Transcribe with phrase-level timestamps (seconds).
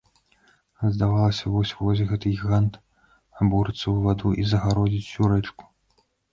[0.95, 2.73] Здавалася, вось-вось гэты гігант
[3.39, 5.73] абурыцца ў ваду і загародзіць усю рэчку.